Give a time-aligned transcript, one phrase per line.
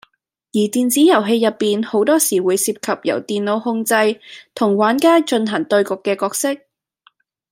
[0.53, 3.93] 而電子遊戲入面好多時會涉及由電腦控制，
[4.55, 6.59] 同玩家進行對局嘅角色